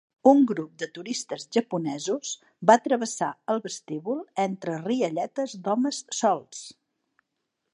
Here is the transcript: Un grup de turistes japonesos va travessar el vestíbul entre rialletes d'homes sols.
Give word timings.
Un 0.29 0.39
grup 0.51 0.69
de 0.83 0.87
turistes 0.93 1.43
japonesos 1.57 2.31
va 2.71 2.77
travessar 2.87 3.29
el 3.55 3.61
vestíbul 3.67 4.19
entre 4.47 4.79
rialletes 4.87 5.55
d'homes 5.69 6.01
sols. 6.23 6.65